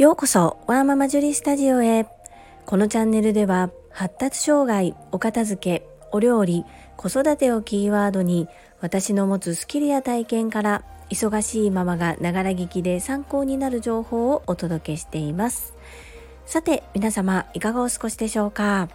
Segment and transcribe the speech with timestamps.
[0.00, 2.06] ようこそワーママジュリスタジオへ。
[2.64, 6.64] このチャンネルでは発達障害お片付けお料理
[6.96, 8.48] 子育てをキーワードに
[8.80, 15.74] 私の持つスキルや体験から忙しいママがながら聞きで参考になる情報をお届けしています。
[16.46, 18.88] さて皆様いかがお過ごしでしょうか？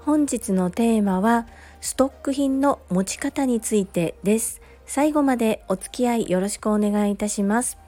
[0.00, 1.46] 本日のテーマは
[1.80, 4.60] ストック品の持ち方についてです。
[4.84, 7.78] 最後までお付き合いよろしくお願いいたします。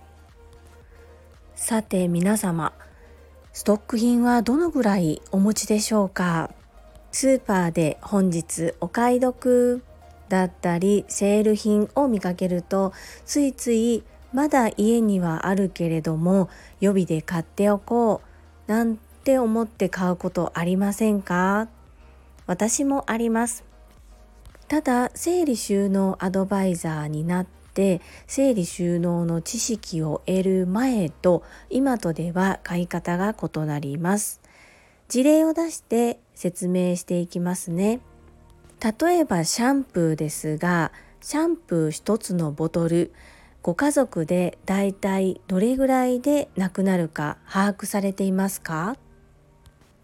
[1.57, 2.75] さて皆様
[3.55, 6.51] ストック品はどのぐらいお持ちでしょうか？
[7.13, 9.83] スーパーで本日お買い得
[10.29, 12.93] だったりセール品を見かけると
[13.25, 18.21] ついついまだ家にはあるけれども予備で買っておこ
[18.69, 21.69] うなんて思って買うことありませんか？
[22.47, 23.65] 私もあります。
[24.69, 27.47] ただ整理収納アドバイザーになっ
[27.77, 34.41] て整理収納の知識を得る前と今とでは買い方が異なります。
[35.09, 38.01] 事例を出して説明していきますね。
[38.81, 43.13] 例えばシャンプーですがシャンプー1つのボトル
[43.63, 48.97] ご家族でだいたいどれぐらいでなくなるか把握されていますか？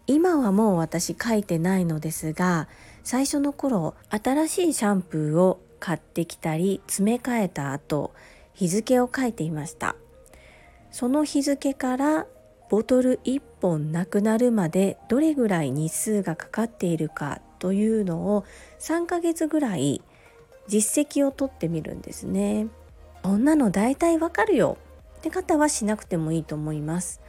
[0.05, 2.67] 今はもう私書いてないのですが
[3.03, 8.13] 最初の頃新しいシャンプーを買ってきたり詰め替えた後
[8.55, 9.97] 日付を書いていました。
[10.91, 12.25] その日付から
[12.69, 18.45] ボトル1本なくなるまでどれぐらい日数がかかっているかというのを
[18.79, 20.01] 3ヶ月ぐらい
[20.69, 22.67] 実績を取ってみるんですね。
[23.21, 24.77] こんなの大体わかるよ。
[25.17, 27.19] って方はしなくてもいいと思います。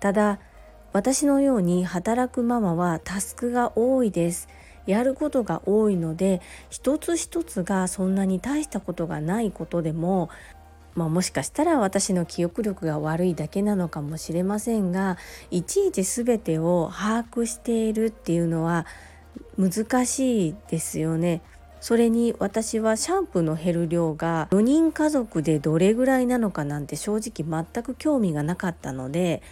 [0.00, 0.40] ただ
[0.94, 4.48] 私のように働くママはタスクが多いです。
[4.88, 10.30] やることが多いので一つ一つがそんなに大したことがないことでも
[10.94, 15.16] まあ、もしかしたら私の記憶力が悪いだけなのかもしれませんが
[15.52, 18.84] いちいち全てを把握しているっていうのは
[19.56, 21.40] 難しいですよね。
[21.80, 29.42] それに私はシャンプーの減る量が4人家族でどれぐらいなのかなんて正直全く興味がなかったので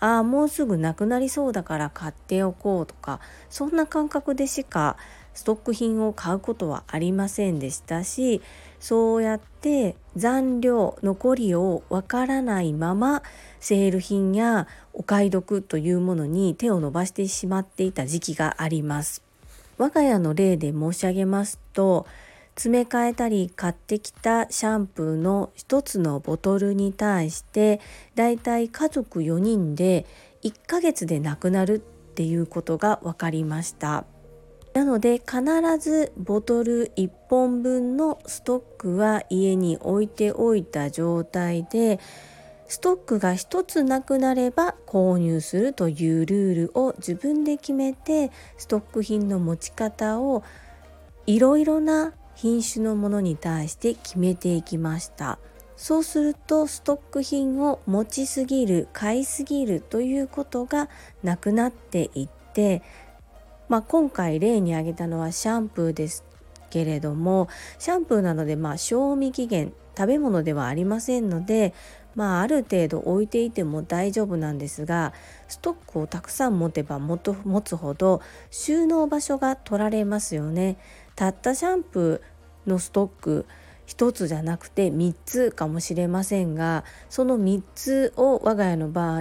[0.00, 4.96] ああもうすぐなくなりそうだから買っておこうとかそんな感覚でしか
[5.34, 8.40] ストック品を買うことはありませんでしたし
[8.80, 13.22] そうやって残量残りをわからないまま
[13.60, 19.22] セール品やお買い得というものに手を伸ばしてしまっていた時期があります。
[19.78, 22.06] 我が家の例で申し上げますと
[22.56, 27.80] 詰め替えたり買ってきたシャンプーの1つのボトルに対して
[28.14, 30.06] だいたい家族4人で
[30.42, 31.78] 1ヶ月でなくなるっ
[32.14, 34.06] ていうことが分かりました。
[34.72, 35.42] なので必
[35.78, 41.98] ずボトル1本分のストックは家に置いておいた状態で
[42.68, 50.42] ストックが1つなくなれば購入するというルールを自分で決めてストック品の持ち方を
[51.26, 55.38] いろいろな品種のものに対して決めていきました
[55.76, 60.88] そうするとストック品を持ちすぎる買いすぎるということが
[61.22, 62.82] なくなっていって、
[63.68, 66.24] まあ、今回例に挙げたのはシャンプーです
[66.70, 67.48] けれども
[67.78, 71.72] シャンプーなのでまあ賞味期限食べ物ではありませんので
[72.14, 75.12] まあある程度置いていても大丈夫なんですが
[75.48, 78.20] ストックをたくさん持てば持つほど
[78.50, 80.76] 収納場所が取られますよね。
[81.16, 83.46] たったシャンプーのストック
[83.86, 89.20] 1つじゃなくて3つかもしれませんがその3つを我が家の場合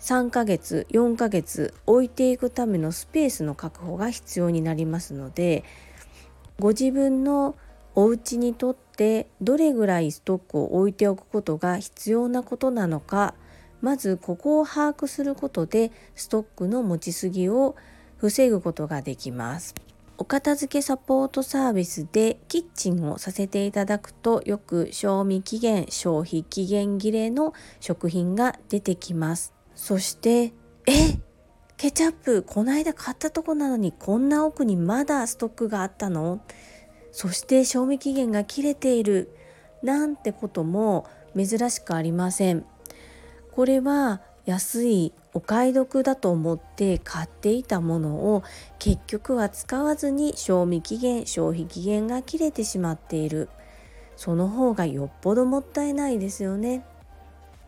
[0.00, 5.62] 3ヶ月4ヶ月置いていくためのスペースの確保が必要になりますので
[6.58, 7.54] ご自分の
[7.94, 13.34] お家にとってどれぐらいストックを置いておくことが必要なことなのか
[13.82, 17.76] まずここを把握することでストックの持ちすぎを
[18.16, 19.74] 防ぐことができます。
[20.20, 29.54] お片付けサポートサービスでキッチンをさせていただくとよく賞味期限消費期限切れの食品が出てきます。
[29.74, 30.52] そして
[30.86, 31.18] え
[31.78, 36.42] ケチャップこないだ買ったとこなのにこんな奥にまだストックがあったの？
[37.12, 39.34] そして賞味期限が切れている。
[39.82, 42.66] なんてことも珍しくありません。
[43.52, 48.42] これは安いお買い得だと思って買っていたものを
[48.78, 53.48] 結局は使わずに賞味期限消費期限が切れてしまっている。
[54.16, 56.84] その方がよっぽどもったいないですよね。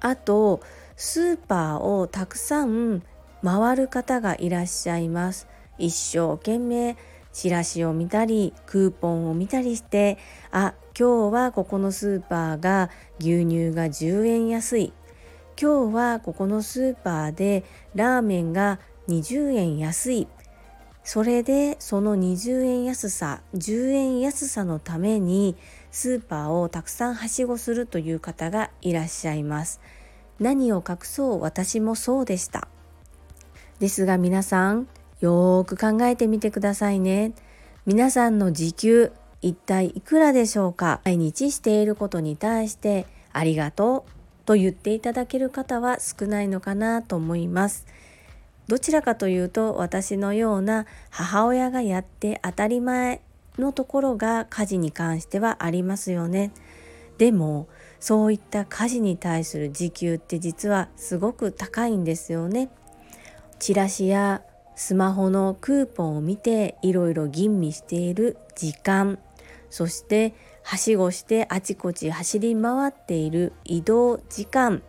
[0.00, 0.60] あと
[0.96, 3.02] スーパーをたくさん
[3.42, 5.48] 回る方がいらっしゃいます。
[5.78, 6.96] 一生懸命
[7.32, 10.18] チラシを見たりクーポンを見たりして
[10.50, 14.92] あ今日はここのスーパーが牛乳が10円安い。
[15.60, 17.64] 今日はここのスーパーで
[17.94, 20.28] ラーメンが20円安い。
[21.04, 25.56] それでその20円安さ10円安さのために
[25.90, 29.80] スーパーをたくさんはしごするという方がいらっしゃいます。
[30.38, 32.68] 何を隠そう私もそうでした。
[33.80, 34.86] ですが皆さん
[35.20, 37.32] よーく考えてみてくださいね。
[37.84, 41.00] 皆さんの時給一体いくらでしょうか？
[41.04, 44.21] 毎日していることに対してありがとう。
[44.44, 47.86] と言っていただける方は少ないのかなと思います。
[48.68, 53.20] どちらかというと私のような母親がやって当たり前
[53.58, 56.52] のところが家事に関してはありますよね。
[57.18, 57.68] でも
[58.00, 62.70] そういった家事に対する時給って実はすごく高いんですよね。
[63.58, 64.42] チラシや
[64.74, 69.18] スマホのクーポンを見ていろいろ吟味している時間。
[69.70, 74.82] そしてはしごしてあちこち走り回っている移動時間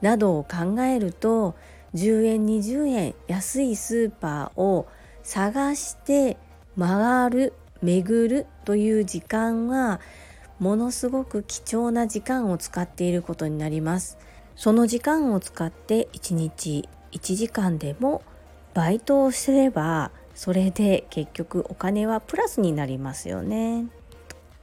[0.00, 1.54] などを考えると
[1.94, 4.86] 10円20円安いスーパーを
[5.22, 6.36] 探して
[6.78, 7.52] 回る
[7.82, 10.00] 巡るという時間は
[10.58, 14.18] ものすごく貴重な時間を使っていることになります。
[14.56, 18.22] その時間を使って1日1時間でも
[18.74, 23.86] バイトをすればそれで結局お金はプラスになりますよね。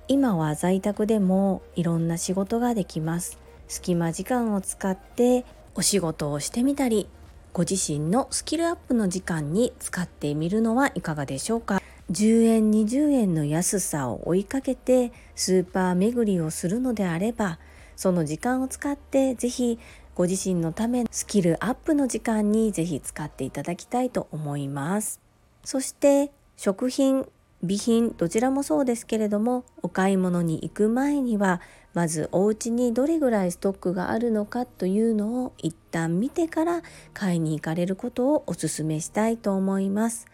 [0.10, 3.38] 今は在宅でもいろんな仕事ができます。
[3.68, 5.44] 隙間時間を使って
[5.76, 7.10] お仕事をしてみたり
[7.52, 11.82] ご自身のスキルアップの時間に使ってみるのはいかがでしょうか。
[12.10, 17.60] 10円20円の安さを追いかけてスーパー巡りをするのであれば
[17.98, 19.78] その時間を使って是非
[20.16, 25.20] ご自身のためスキルアップの時間に是非使っていただきたいと思います。
[25.66, 27.28] そして食品
[27.62, 31.62] 備品どちらもそうですけれどもお買い物に行く前には
[31.94, 36.84] まずお家にどれぐらいストックがあるのかというのを一旦見てから
[37.14, 40.28] 買いに行かれることをお勧めしたいと思います。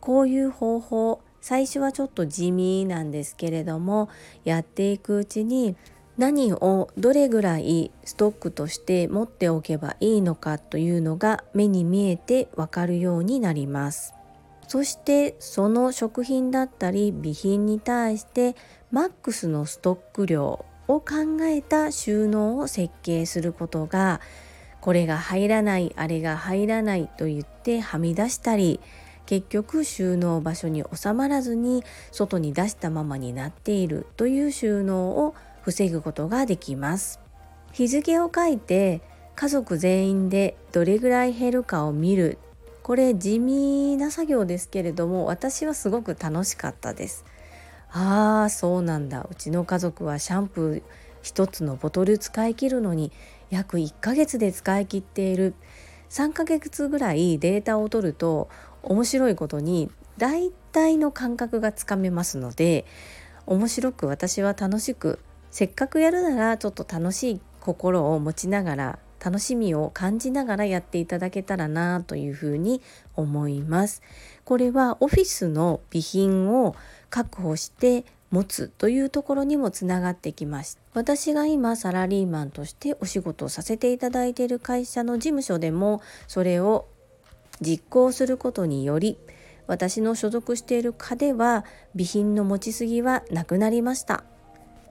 [0.00, 4.08] こういう方法最初はちょっと地味なんですけれども
[4.44, 5.76] やっていくうちに
[6.18, 14.12] 何をどれぐらいストックとして持っておけばいいのかというのが目に見えてわかるようになります。
[14.72, 18.56] そしてその食品だったり備品に対して
[18.90, 21.04] マックスのストック量を考
[21.42, 24.22] えた収納を設計することが
[24.80, 28.80] これが入らないあれが入らないと言ってはみ出したり
[29.26, 37.20] 結局収納場所に収まらずに外に出したままになっているという収納を防ぐことができます。
[37.72, 39.02] 日付を書いて
[39.36, 42.38] 家族全員でどれぐらい減るかを見る
[42.82, 47.24] これ地味な作業ですけれども私はすごく楽しかったです。
[47.90, 49.26] ああそうなんだ。
[49.30, 53.12] うちの家族はシャンプー1つのボトル使い切るのに
[53.50, 55.54] 約1ヶ月で使い切っている。
[56.12, 58.50] 3ヶ月ぐらいデータを取ると
[58.82, 62.84] 面白いことに大体の感覚がつかめますので
[63.46, 65.20] 面白く私は楽しく
[65.50, 72.80] せっかくやるならちょっと楽しい心を持ちながら楽しみを感じながらやっていただけたらなというふうに
[73.14, 74.02] 思います。
[74.44, 76.74] これはオフィスの備品を
[77.10, 86.86] 確保して持つというところにもつながってきました私が今サラリーマンとしてお仕事をさせていただいている会社の事務所でもそれを
[87.60, 89.18] 実行することにより
[89.66, 94.24] 私の所属している課では備品の持ちすぎはなくなりました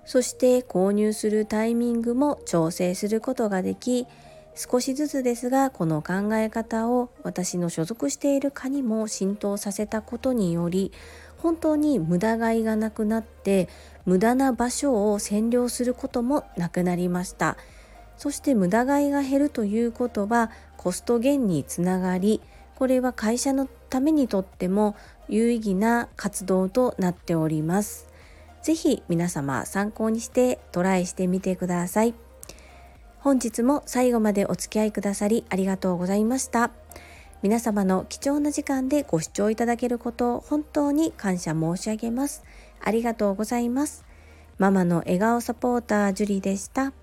[0.06, 4.08] そして購入するタイミングも調整することができ
[4.56, 10.92] 少しずつですがこの考え方を私の所属している課にも浸透させたことにより
[11.38, 13.70] 本当に無駄買いがなくなって
[14.06, 17.58] 無駄な場所を占領することもなくなりました。
[18.18, 22.40] そして無駄買いが減るということはコスト減につながり
[22.76, 24.96] これは会社のためにとっても
[25.28, 28.11] 有意義な活動となっております。
[28.64, 32.14] ぜひ皆様参考にしてトライしてみてください。
[33.20, 36.72] 本日も最後までお付き合いくださりありがとうございました。
[37.44, 42.44] 皆様の貴重な時間でご視聴いただけることを本当に感謝申し上げます。
[42.80, 44.06] ありがとうございます。
[44.58, 46.94] ママの笑顔サポータージュリでした。